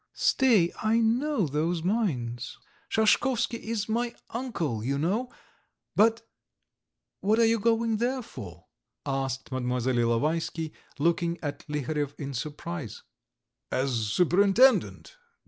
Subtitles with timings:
[0.15, 2.57] "Stay, I know those mines.
[2.89, 5.31] Shashkovsky is my uncle, you know.
[5.95, 6.27] But...
[7.19, 8.65] what are you going there for?"
[9.05, 9.61] asked Mlle.
[9.93, 13.03] Ilovaisky, looking at Liharev in surprise.
[13.71, 15.17] "As superintendent.